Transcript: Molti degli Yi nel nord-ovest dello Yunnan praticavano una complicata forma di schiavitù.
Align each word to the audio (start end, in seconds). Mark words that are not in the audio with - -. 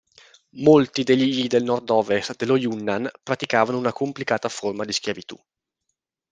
Molti 0.65 1.03
degli 1.03 1.21
Yi 1.41 1.47
nel 1.47 1.61
nord-ovest 1.63 2.35
dello 2.35 2.55
Yunnan 2.57 3.07
praticavano 3.21 3.77
una 3.77 3.93
complicata 3.93 4.49
forma 4.49 4.83
di 4.83 4.93
schiavitù. 4.93 5.37